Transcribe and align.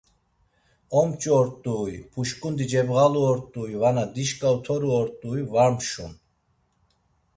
Omç̌u 0.99 1.29
ort̆ui, 1.39 1.95
puşǩundi 2.11 2.65
cebğalu 2.71 3.21
ort̆ui 3.31 3.73
vana 3.81 4.05
dişǩa 4.13 4.49
otoru 4.55 4.89
ort̆ui 4.99 5.39
var 5.53 5.71
mşun. 5.75 6.13